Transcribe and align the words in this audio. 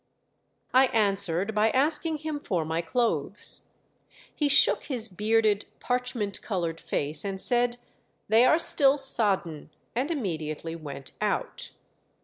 I 0.73 0.87
answered 0.87 1.53
by 1.53 1.69
asking 1.69 2.17
him 2.25 2.39
for 2.39 2.65
my 2.65 2.81
clothes. 2.81 3.67
He 4.33 4.49
shook 4.49 4.85
his 4.85 5.07
bearded, 5.07 5.65
parchment 5.79 6.41
coloured 6.41 6.79
face, 6.79 7.23
and 7.23 7.39
said. 7.39 7.77
"They 8.27 8.43
are 8.43 8.57
still 8.57 8.97
sodden," 8.97 9.69
and 9.93 10.09
immediately 10.09 10.75
went 10.75 11.11
out. 11.21 11.69